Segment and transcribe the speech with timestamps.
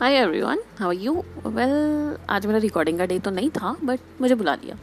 [0.00, 1.12] Hi everyone how are you
[1.46, 4.76] well आज मेरा recording का डे तो नहीं था बट मुझे बुला लिया।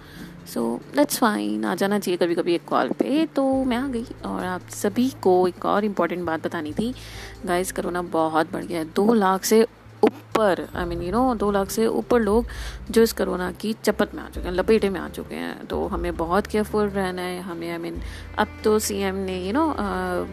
[0.54, 0.62] सो
[0.96, 4.46] दैट्स फाइन आ जाना चाहिए कभी कभी एक कॉल पे। तो मैं आ गई और
[4.46, 6.94] आप सभी को एक और इंपॉर्टेंट बात बतानी थी।
[7.46, 9.66] गाइस करोना बहुत बढ़ गया है। दो लाख से
[10.40, 12.46] ऊपर आई मीन यू नो दो लाख से ऊपर लोग
[12.90, 15.86] जो इस कोरोना की चपत में आ चुके हैं, लपेटे में आ चुके हैं। तो
[15.88, 18.02] हमें बहुत केयरफुल रहना है। हमें आई मीन
[18.40, 19.66] अब तो सीएम ने यू नो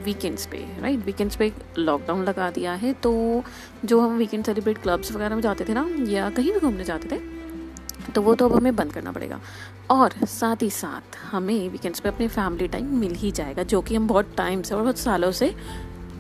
[0.05, 3.43] वीकेंड्स पे राइट वीकेंड्स पे लॉकडाउन लगा दिया है। तो
[3.85, 7.09] जो हम वीकेंड सेलिब्रेट क्लब्स वगैरह में जाते थे ना, या कहीं भी घूमने जाते
[7.09, 7.21] थे
[8.15, 9.41] तो वो तो अब हमें बंद करना पड़ेगा।
[9.91, 13.95] और साथ ही साथ हमें वीकेंड्स पे अपने फैमिली टाइम मिल ही जाएगा, जो कि
[13.95, 15.55] हम बहुत टाइम से और बहुत सालों से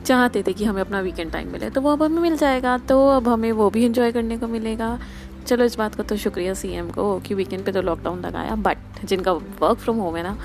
[0.06, 3.06] चाहते थे कि हमें अपना वीकेंड टाइम मिले तो वो अब हमें मिल जाएगा तो
[3.10, 4.98] अब हमें वो भी इन्जॉय करने को मिलेगा।
[5.46, 9.04] चलो, इस बात का तो शुक्रिया सीएम को कि वीकेंड पे तो लॉकडाउन लगाया बट
[9.04, 10.36] जिनका वर्क फ्रॉम होम है ना,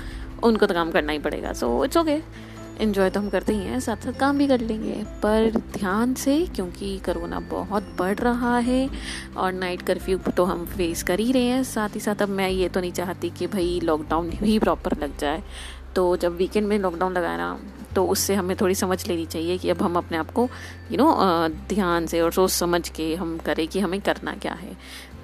[0.44, 2.20] उनको तो काम करना ही पड़ेगा। सो इट्स ओके
[2.80, 6.38] इन्जॉय तो हम करते ही हैं, साथ साथ काम भी कर लेंगे। पर ध्यान से,
[6.46, 8.88] क्योंकि कोरोना बहुत बढ़ रहा है,
[9.36, 12.48] और नाइट कर्फ्यू तो हम फेस कर ही रहे हैं, साथ ही साथ अब मैं
[12.48, 15.42] ये तो नहीं चाहती कि भाई लॉकडाउन भी प्रॉपर लग जाए।
[15.94, 17.58] तो जब वीकेंड में लॉकडाउन लगाया ना
[17.94, 20.48] तो उससे हमें थोड़ी समझ लेनी चाहिए कि अब हम अपने आप को
[20.90, 21.12] यू नो
[21.68, 24.76] ध्यान से और सोच समझ के हम करें कि हमें करना क्या है।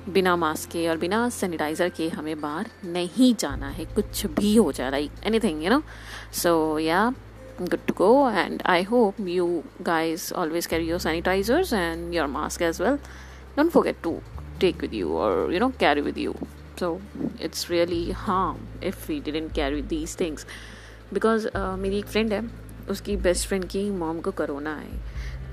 [0.08, 4.70] बिना मास्क के और बिना सैनिटाइज़र के हमें बाहर नहीं जाना है, कुछ भी हो
[4.72, 5.08] जा रहा है
[5.40, 5.82] anything you know
[6.42, 7.08] so yeah
[7.60, 9.46] good to go and I hope you
[9.82, 12.96] guys always carry your sanitizer and your mask as well
[13.56, 14.18] don't forget to
[14.60, 16.34] take with you और you know carry with you
[16.80, 16.98] so
[17.42, 20.46] it's really harm if we didn't carry these things
[21.12, 22.42] because uh, मेरी एक friend है
[22.90, 25.06] उसकी best friend की mom को corona है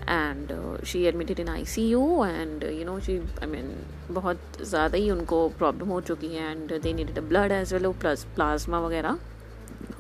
[0.10, 0.52] and
[0.86, 3.72] she admitted in I C U and you know she I mean
[4.12, 8.24] बहुत ज़्यादा ही उनको प्रॉब्लम हो चुकी है and they needed blood as well plus
[8.36, 9.18] plasma वगैरह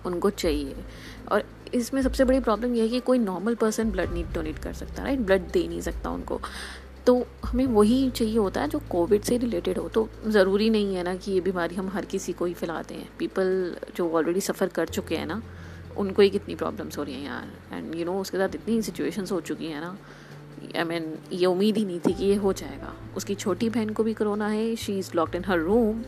[0.06, 0.76] उनको चाहिए।
[1.32, 4.74] और इसमें सबसे बड़ी प्रॉब्लम यह है कि कोई नॉर्मल पर्सन ब्लड नहीं डोनेट कर
[4.74, 6.40] सकता राइट ब्लड दे नहीं सकता उनको।
[7.08, 11.04] तो हमें वही चाहिए होता है जो कोविड से रिलेटेड हो। तो ज़रूरी नहीं है
[11.04, 14.68] ना कि ये बीमारी हम हर किसी को ही फैलाते हैं। पीपल जो ऑलरेडी सफ़र
[14.68, 15.42] कर चुके हैं ना
[15.98, 19.32] उनको ही कितनी प्रॉब्लम्स हो रही हैं यार। एंड यू नो उसके साथ इतनी सिचुएशंस
[19.32, 19.98] हो चुकी हैं ना।
[20.66, 23.70] आई I मीन mean, ये उम्मीद ही नहीं थी कि ये हो जाएगा। उसकी छोटी
[23.70, 26.04] बहन को भी करोना है she is locked in her room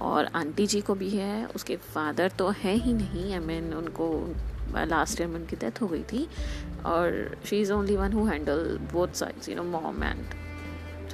[0.00, 3.64] और आंटी जी को भी है। उसके फादर तो है ही नहीं। आई I मीन
[3.64, 4.34] mean, उनको
[4.86, 6.26] लास्ट ईयर में उनकी डेथ हो गई थी।
[6.86, 10.24] और she is only one who handle both sides you know mom and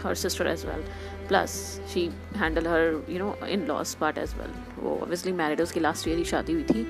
[0.06, 0.87] her sister as well.
[1.28, 1.59] Plus
[1.93, 2.06] she
[2.37, 2.84] handle her
[3.15, 4.56] you know in laws part as well.
[4.78, 6.87] वो obviously married उसकी last year ही शादी हुई थी।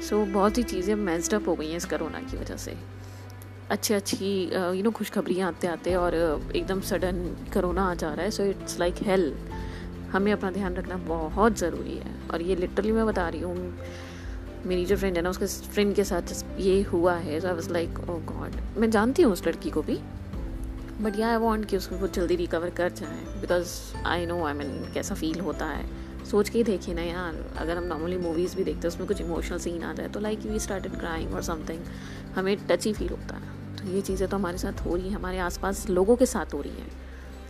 [0.00, 0.94] सो so, बहुत ही चीज़ें
[1.34, 2.76] up हो गई हैं इस करोना की वजह से।
[3.70, 4.28] अच्छी अच्छी
[4.76, 6.14] यू नो खुशखबरियाँ आते आते और
[6.56, 7.16] एकदम सडन
[7.54, 9.32] करोना आ जा रहा है। सो इट्स लाइक हेल
[10.12, 13.56] हमें अपना ध्यान रखना बहुत ज़रूरी है। और ये लिटरली मैं बता रही हूँ
[14.66, 17.70] मेरी जो फ्रेंड है ना उसके फ्रेंड के साथ ये हुआ है। So I was
[17.72, 19.98] like oh god मैं जानती हूँ उस लड़की को भी।
[21.00, 23.72] बट या आई वॉन्ट कि उसको कुछ जल्दी रिकवर कर जाए because
[24.06, 25.86] I know I mean कैसा फील होता है।
[26.24, 29.20] सोच के ही देखिए ना यार, अगर हम नॉर्मली मूवीज़ भी देखते हैं, उसमें कुछ
[29.20, 31.84] इमोशनल सीन आ जाए तो लाइक वी स्टार्टेड क्राइंग और समथिंग
[32.36, 35.16] हमें टच ही फील होता है। तो ये चीज़ें तो हमारे साथ हो रही हैं,
[35.16, 36.90] हमारे आसपास लोगों के साथ हो रही हैं।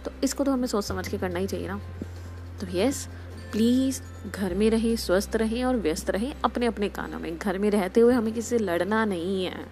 [0.04, 1.80] तो इसको तो हमें सोच समझ के करना ही चाहिए ना।
[2.60, 3.08] तो यस
[3.52, 7.70] प्लीज़ घर में रहें, स्वस्थ रहें और व्यस्त रहें अपने अपने कानों में। घर में
[7.70, 9.66] रहते हुए हमें किसी से लड़ना नहीं है।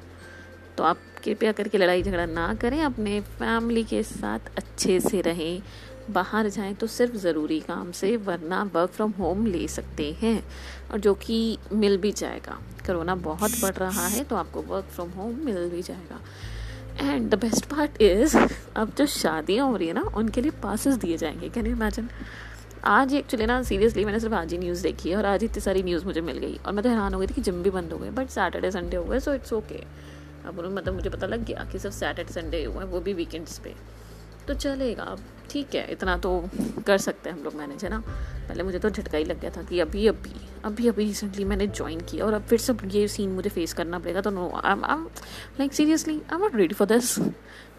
[0.79, 5.63] तो आप कृपया करके लड़ाई झगड़ा ना करें, अपने फैमिली के साथ अच्छे से रहें।
[6.11, 10.43] बाहर जाएँ तो सिर्फ़ ज़रूरी काम से, वरना वर्क फ्रॉम होम ले सकते हैं।
[10.93, 15.11] और जो कि मिल भी जाएगा। कोरोना बहुत बढ़ रहा है तो आपको वर्क फ्रॉम
[15.11, 16.21] होम मिल भी जाएगा।
[17.03, 18.37] And the best part is
[18.77, 22.09] अब जो शादियाँ हो रही है ना, उनके लिए पासिस दिए जाएँगे। कैन यू इमेजिन
[22.85, 25.83] आज एक्चुअली ना सीरियसली मैंने सिर्फ़ आज ही न्यूज़ देखी है और आज इतनी सारी
[25.83, 27.93] न्यूज़ मुझे मिल गई। और मैं तो हैरान हो गई थी कि जिम भी बंद
[27.93, 29.83] हो गए बट सैटरडे संडे हो गए सो इट्स ओके
[30.47, 33.59] अब मतलब मुझे पता लग गया कि सिर्फ़ सैटरडे संडे हुए हैं, वो भी वीकेंड्स
[33.59, 33.75] पे।
[34.49, 35.21] तो चलेगा, अब
[35.51, 36.31] ठीक है, इतना तो
[36.87, 37.99] कर सकते हैं हम लोग मैनेज है ना?
[38.49, 41.67] पहले मुझे तो झटका ही लग गया था कि अभी अभी अभी अभी रिसेंटली मैंने
[41.67, 44.73] ज्वाइन किया और अब फिर से ये सीन मुझे फेस करना पड़ेगा तो no I
[44.73, 44.85] am
[45.61, 47.19] like seriously I am not ready for this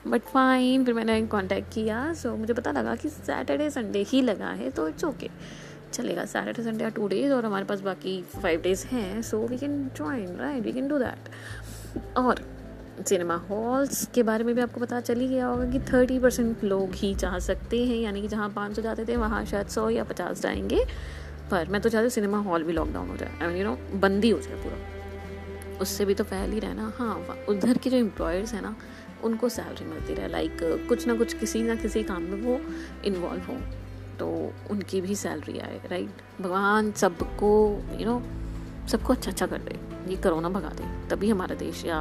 [0.07, 4.50] but fine फिर मैंने कॉन्टैक्ट किया सो मुझे पता लगा कि सैटरडे संडे ही लगा
[4.51, 5.30] है तो इट्स ओके
[5.94, 9.57] चलेगा सैटरडे संडे या टू डेज़ और हमारे पास बाकी फाइव डेज़ हैं so we
[9.57, 11.30] can join right we can do that
[12.18, 12.44] और
[13.03, 16.63] सिनेमा हॉल्स के बारे में भी आपको पता चल ही गया होगा कि थर्टी परसेंट
[16.63, 19.89] लोग ही जा सकते हैं, यानी कि जहाँ पाँच सौ जाते थे, वहाँ शायद सौ
[19.89, 20.85] या पचास जाएँगे।
[21.51, 23.99] पर मैं तो चाहती हूँ सिनेमा हॉल भी लॉकडाउन हो जाए। आई मीन यू नो
[23.99, 27.15] बंदी हो जाए पूरा। उससे भी तो फैल ही रहना। हाँ
[27.49, 28.75] उधर के जो एम्प्लॉयर्स हैं ना,
[29.23, 30.57] उनको सैलरी मिलती रहे। लाइक
[30.89, 32.59] कुछ ना कुछ किसी ना किसी काम में वो
[33.05, 33.59] इन्वॉल्व हों
[34.19, 34.27] तो
[34.71, 37.50] उनकी भी सैलरी आए राइट भगवान सबको
[38.00, 38.21] यू नो
[38.88, 41.98] सबको अच्छा अच्छा कर दे। ये करोना भगा दे, तभी हमारा देश या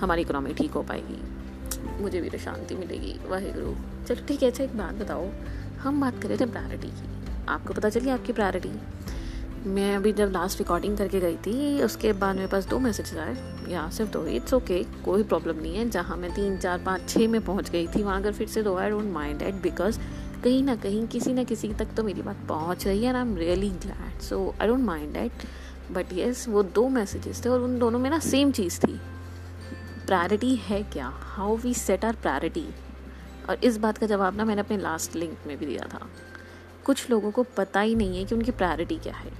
[0.00, 3.74] हमारी इकोनॉमी ठीक हो पाएगी। मुझे भी तो शांति मिलेगी वाहे गुरु
[4.08, 5.28] चलो ठीक है अच्छा एक बात बताओ,
[5.82, 8.70] हम बात करें थे प्रायोरिटी की। आपको पता चली आपकी प्रायोरिटी
[9.66, 13.34] मैं अभी जब लास्ट रिकॉर्डिंग करके गई थी, उसके बाद मेरे पास दो मैसेज आए।
[13.68, 17.28] या सिर्फ़ दो इट्स ओके कोई प्रॉब्लम नहीं है। जहाँ मैं तीन, चार, पाँच छः
[17.28, 19.98] में पहुँच गई थी, वहाँ अगर फिर से दो I don't mind it because
[20.44, 23.22] कहीं ना कहीं किसी ना किसी तक तो मेरी बात पहुँच रही है and I
[23.22, 25.44] am really glad so I don't mind it
[25.90, 29.00] but yes वो दो मैसेजेस थे और उन दोनों में ना सेम चीज़ थी।
[30.06, 31.06] प्रायोरिटी है क्या?
[31.06, 32.66] How we set our priority
[33.48, 36.06] और इस बात का जवाब ना मैंने अपने लास्ट लिंक में भी दिया था।
[36.84, 39.32] कुछ लोगों को पता ही नहीं है कि उनकी प्रायोरिटी क्या है।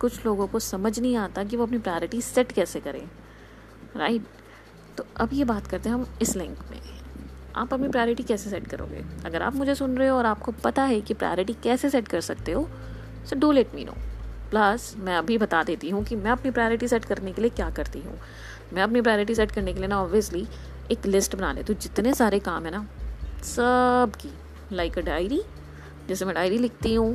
[0.00, 3.08] कुछ लोगों को समझ नहीं आता कि वो अपनी प्रायोरिटी सेट कैसे करें।
[3.96, 4.26] राइट
[4.96, 6.80] तो अब ये बात करते हैं हम इस लिंक में।
[7.56, 9.04] आप अपनी प्रायोरिटी कैसे सेट करोगे?
[9.24, 12.20] अगर आप मुझे सुन रहे हो और आपको पता है कि प्रायोरिटी कैसे सेट कर
[12.20, 12.68] सकते हो
[13.26, 13.94] so do let me know
[14.50, 17.70] plus मैं अभी बता देती हूँ कि मैं अपनी प्रायोरिटी सेट करने के लिए क्या
[17.70, 18.18] करती हूँ।
[18.72, 20.46] मैं अपनी प्रायोरिटी सेट करने के लिए ना ऑब्वियसली
[20.90, 22.86] एक लिस्ट बना लेती हूँ। जितने सारे काम है ना,
[23.44, 24.30] सब की
[24.72, 25.42] लाइक अ डायरी
[26.08, 27.12] जैसे मैं डायरी लिखती हूँ,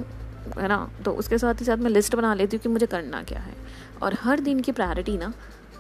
[0.58, 0.90] है ना?
[1.06, 3.54] तो उसके साथ ही साथ मैं लिस्ट बना लेती हूँ कि मुझे करना क्या है।
[4.02, 5.34] और हर दिन की प्रायोरिटी ना,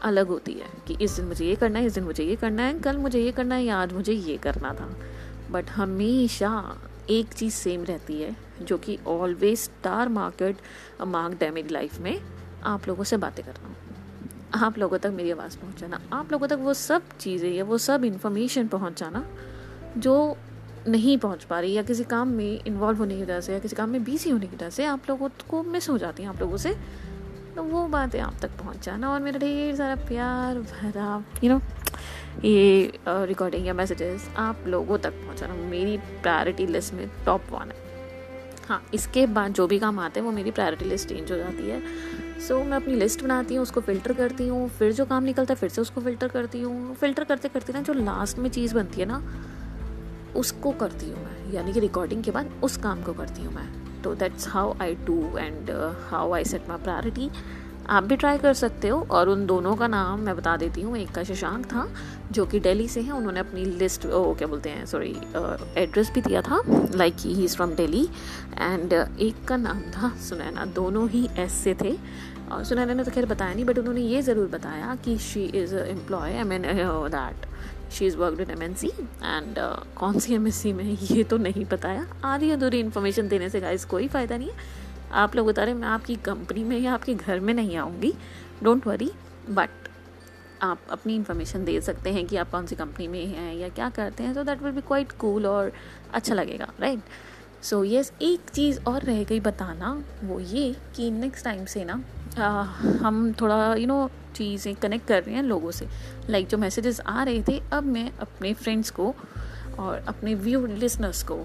[0.03, 2.63] अलग होती है कि इस दिन मुझे ये करना है, इस दिन मुझे ये करना
[2.63, 4.89] है, कल मुझे ये करना है या आज मुझे ये करना था।
[5.51, 6.49] बट हमेशा
[7.09, 10.57] एक चीज़ सेम रहती है, जो कि always star market
[11.07, 12.19] mark damage life में
[12.65, 13.75] आप लोगों से बातें करना।
[14.65, 18.05] आप लोगों तक मेरी आवाज़ पहुंचाना, आप लोगों तक वो सब चीज़ें या वो सब
[18.05, 19.25] इन्फॉर्मेशन पहुंचाना,
[19.97, 20.37] जो
[20.87, 23.75] नहीं पहुँच पा रही या किसी काम में इन्वॉल्व होने की वजह से या किसी
[23.75, 26.41] काम में बिज़ी होने की वजह से आप लोगों को मिस हो जाती हैं आप
[26.41, 26.75] लोगों से
[27.55, 31.59] तो वो बातें आप तक पहुंचाना और मेरा ढेर सारा प्यार, भरा यू नो
[32.43, 37.83] ये रिकॉर्डिंग या मैसेजेस आप लोगों तक पहुंचाना मेरी प्रायोरिटी लिस्ट में टॉप वन है।
[38.67, 41.69] हाँ इसके बाद जो भी काम आते हैं वो मेरी प्रायोरिटी लिस्ट चेंज हो जाती
[41.69, 41.81] है।
[42.39, 45.53] सो so, मैं अपनी लिस्ट बनाती हूँ उसको फ़िल्टर करती हूँ फिर जो काम निकलता
[45.53, 48.75] है फिर से उसको फ़िल्टर करती हूँ। फ़िल्टर करते करते ना जो लास्ट में चीज़
[48.75, 49.21] बनती है ना
[50.35, 54.01] उसको करती हूँ मैं। यानी कि रिकॉर्डिंग के बाद उस काम को करती हूँ मैं।
[54.03, 55.69] तो that's how I do and
[56.09, 57.29] how I set my priority
[57.89, 60.97] आप भी ट्राई कर सकते हो और उन दोनों का नाम मैं बता देती हूँ।
[60.97, 61.87] एक का शशांक था,
[62.31, 65.15] जो कि दिल्ली से है। उन्होंने अपनी लिस्ट ओ, क्या बोलते हैं सॉरी
[65.77, 66.61] एड्रेस भी दिया था।
[66.95, 68.03] Like he is from Delhi
[68.59, 71.97] and एक का नाम था सुनैना। दोनों ही एस से थे।
[72.45, 75.75] और सुनैना ने तो खैर बताया नहीं बट उन्होंने ये ज़रूर बताया कि she is
[75.75, 77.45] employ I mean that
[77.93, 79.55] she is worked in M N C and
[79.97, 80.97] कौन सी एम एस सी में?
[81.01, 84.83] ये तो नहीं बताया। आधी अधूरी इन्फॉर्मेशन देने से गाइस कोई फ़ायदा नहीं है।
[85.15, 88.13] आप लोग बता रहे मैं आपकी कंपनी में या आपके घर में नहीं आऊँगी।
[88.63, 89.11] डोंट वरी
[89.49, 89.69] बट
[90.61, 93.89] आप अपनी इन्फॉर्मेशन दे सकते हैं कि आप कौन सी कंपनी में हैं या क्या
[93.89, 95.71] करते हैं तो that will be quite cool और
[96.13, 101.45] अच्छा लगेगा राइट सो यस एक चीज़ और रह गई बताना वो ये कि नेक्स्ट
[101.45, 102.03] टाइम से ना
[102.37, 102.63] आ,
[103.03, 106.99] हम थोड़ा यू नो चीज़ें कनेक्ट कर रहे हैं लोगों से। लाइक like, जो मैसेजेस
[107.01, 109.13] आ रहे थे अब मैं अपने फ्रेंड्स को
[109.79, 111.37] और अपने व्यू लिसनर्स को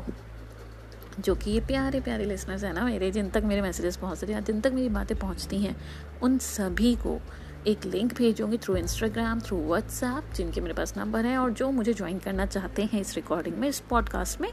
[1.21, 4.35] जो कि ये प्यारे प्यारे लिसनर्स हैं ना मेरे, जिन तक मेरे मैसेजेस पहुँच रहे
[4.35, 5.77] हैं, जिन तक मेरी बातें पहुँचती हैं,
[6.23, 7.21] उन सभी को
[7.67, 11.95] एक लिंक भेजूँगी थ्रू इंस्टाग्राम थ्रू व्हाट्सएप जिनके मेरे पास नंबर है और जो मुझे
[11.95, 14.53] ज्वाइन करना चाहते हैं इस रिकॉर्डिंग में, इस पॉडकास्ट में,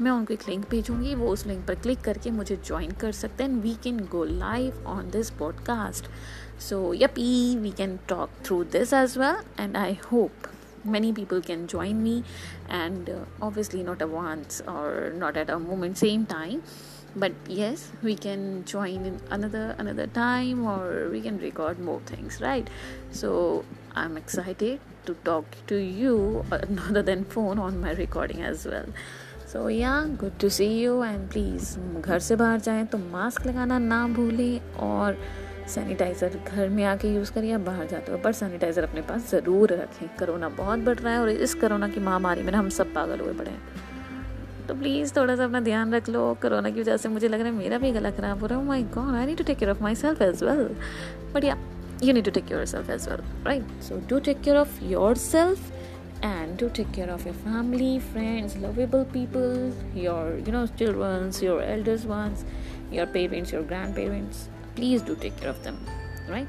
[0.00, 3.44] मैं उनको एक लिंक भेजूँगी। वो उस लिंक पर क्लिक करके मुझे ज्वाइन कर सकते
[3.44, 6.04] हैं we can go live on this podcast
[6.60, 10.32] so yippee we can talk through this as well and I hope
[10.85, 12.23] many people can join me
[12.69, 16.63] and uh, obviously not at once or not at a moment same time
[17.15, 22.39] but yes we can join in another another time or we can record more things
[22.41, 22.69] right
[23.11, 23.65] so
[23.95, 28.87] i'm excited to talk to you other than phone on my recording as well
[29.51, 33.79] so yeah good to see you and please घर से बाहर जाएं तो mask लगाना
[33.79, 35.17] ना भूलें और
[35.68, 39.72] sanitiser घर में आके यूज़ करिए या बाहर जाते हो। पर सैनिटाइज़र अपने पास ज़रूर
[39.72, 43.20] रखें। करोना बहुत बढ़ रहा है और इस करोना की महामारी में हम सब पागल
[43.20, 43.84] हुए पड़े हैं।
[44.68, 47.48] तो प्लीज़ थोड़ा सा अपना ध्यान रख लो। करोना की वजह से मुझे लग रहा
[47.48, 49.70] है मेरा भी गला खराब हो रहा है। My god I need to take care
[49.70, 50.64] of myself as well
[51.34, 51.56] but yeah
[52.04, 54.82] you need to take care self as well right so do take care of
[55.18, 55.70] yourself
[56.24, 61.62] and to take care of your family friends lovable people your you know childrens your
[61.62, 62.44] elders once
[62.92, 63.62] your parents your
[63.96, 65.78] grandparents please do take care of them
[66.28, 66.48] right?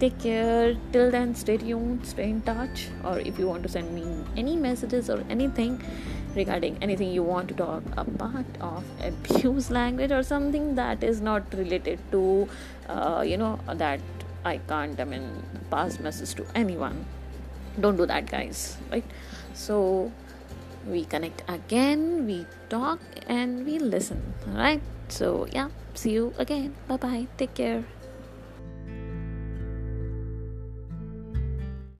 [0.00, 0.76] Take care.
[0.92, 4.04] Till then stay tuned stay in touch or if you want to send me
[4.36, 5.80] any messages or anything
[6.34, 11.42] regarding anything you want to talk about of abuse language or something that is not
[11.54, 12.48] related to
[12.88, 14.00] uh, you know that
[14.44, 15.28] i can't i mean
[15.70, 17.04] pass message to anyone.
[17.80, 19.04] Don't do that guys right?
[19.54, 20.12] So
[20.86, 24.82] we connect again we talk and we listen right?
[25.08, 26.76] So yeah see you again.
[26.86, 27.86] Bye bye take care